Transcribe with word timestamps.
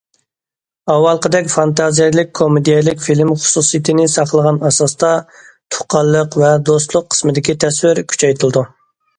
ئاۋۋالقىدەك 0.91 1.49
فانتازىيەلىك 1.55 2.31
كومېدىيەلىك 2.39 3.03
فىلىم 3.09 3.33
خۇسۇسىيىتىنى 3.43 4.07
ساقلىغان 4.15 4.57
ئاساستا، 4.71 5.13
تۇغقانلىق 5.77 6.39
ۋە 6.45 6.51
دوستلۇق 6.71 7.09
قىسمىدىكى 7.13 7.59
تەسۋىر 7.67 8.05
كۈچەيتىلىدۇ. 8.15 8.67